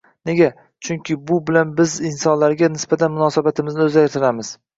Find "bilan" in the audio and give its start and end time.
1.49-1.73